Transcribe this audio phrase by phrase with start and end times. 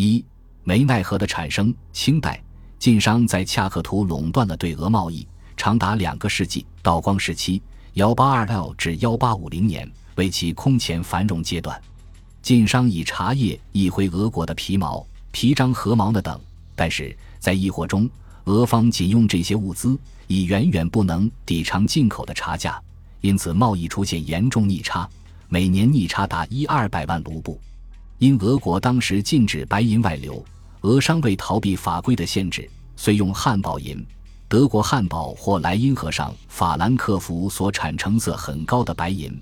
[0.00, 0.24] 一、
[0.62, 1.74] 梅奈河的产生。
[1.92, 2.40] 清代
[2.78, 6.64] 晋商在恰克图垄断了对俄贸易，长达两个世纪。
[6.82, 7.60] 道光时期
[7.94, 11.82] （幺八二六至幺八五零年）为其空前繁荣阶段。
[12.40, 16.40] 晋商以茶叶易回俄国的皮毛、皮张、和毛呢等，
[16.76, 18.08] 但是在易货中，
[18.44, 22.80] 俄方仅用这些物资，已远远不能抵偿进口的差价，
[23.20, 25.10] 因此贸易出现严重逆差，
[25.48, 27.60] 每年逆差达一二百万卢布。
[28.18, 30.44] 因俄国当时禁止白银外流，
[30.80, 34.04] 俄商为逃避法规的限制，虽用汉堡银。
[34.48, 39.40] 德国汉堡或莱茵河上法兰克福所产成色很高的白银，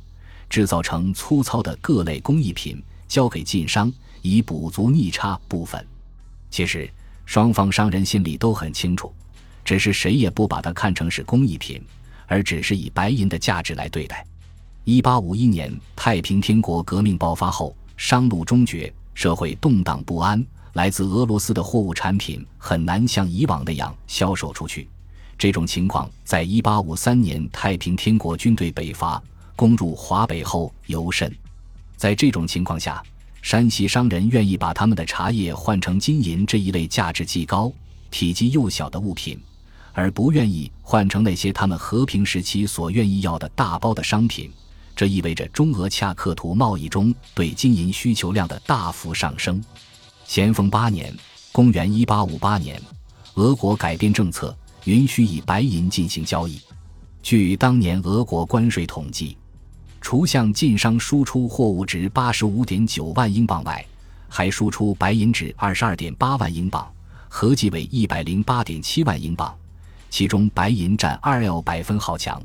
[0.51, 5.83] 制造成粗糙的各类工艺品，交给晋商以补足逆差部分。
[6.51, 6.91] 其实
[7.25, 9.11] 双方商人心里都很清楚，
[9.65, 11.83] 只是谁也不把它看成是工艺品，
[12.27, 14.23] 而只是以白银的价值来对待。
[14.85, 17.75] 一八五一年太平天国革命爆发后。
[17.97, 20.45] 商路中绝，社会动荡不安。
[20.75, 24.87] 来自俄罗斯的货物产品很难像以往那样销售出去。
[25.39, 29.23] 这种情况在1853年太平天国军队北伐
[29.55, 31.35] 攻入华北后尤甚。
[31.97, 33.03] 在这种情况下，
[33.41, 37.73] 山西商人愿意把他们的茶叶换成金银这一类价值既高、
[38.11, 39.41] 体积又小的物品，
[39.95, 44.51] 而不愿意换成那些他们和平时期所愿意要的大包的商品。
[44.97, 49.63] 这意味着中俄恰克图贸易中对金银需求量的大幅上升。
[50.25, 51.15] 咸丰八年
[51.53, 52.83] （公元1858年），
[53.37, 56.59] 俄国改变政策，允许以白银进行交易。
[57.23, 59.37] 据当年俄国关税统计，
[60.01, 63.85] 除向晋商输出货物值85.9万英镑外，
[64.29, 66.91] 还输出白银值22.8万英镑，
[67.29, 69.55] 合计为108.7万英镑，
[70.09, 72.41] 其中白银占 2L 百分号强。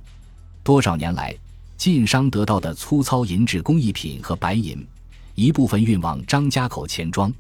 [0.64, 1.34] 多少年来？
[1.82, 4.86] 晋商得到的粗糙银质工艺品和白银，
[5.34, 7.34] 一部分运往张家口钱庄，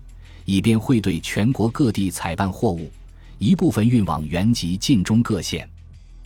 [0.45, 2.89] 以便汇兑全国各地采办货物；
[3.38, 5.70] 一部分运往原籍晋中各县。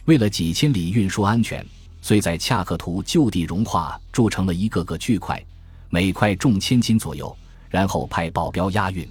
[0.05, 1.61] 为了几千里运输安全，
[2.01, 5.45] 遂在恰克图就地融化铸成了一个个巨块，
[5.89, 7.35] 每块重千斤左右，
[7.69, 9.05] 然后派保镖押运。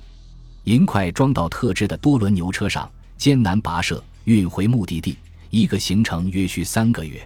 [0.62, 5.18] 银块装到特制的多轮牛车上，艰难跋涉运回目的地，
[5.50, 7.22] 一个行程约需三个月。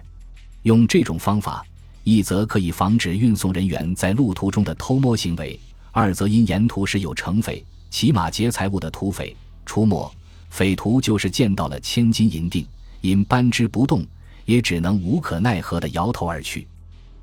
[0.63, 1.65] 用这种方法。
[2.09, 5.59] 一则可以防止运送人员在路途中的偷摸行为，
[5.91, 10.11] 二则因沿途时有乘匪骑马劫财物的土匪出没，
[10.49, 12.65] 匪徒就是见到了千金银锭，
[13.01, 14.03] 因搬之不动，
[14.45, 16.67] 也只能无可奈何地摇头而去。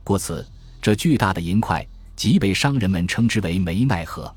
[0.04, 0.46] 故此，
[0.80, 4.32] 这巨大的银块即被商人们称之为梅奈何。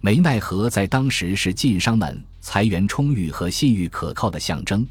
[0.00, 4.86] 梅奈何在当时是晋商们财源充裕和信誉可靠的象征。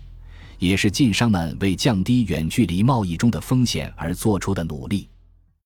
[0.61, 5.09] 也是晋商们为降低远距离贸易中的风险而做出的努力。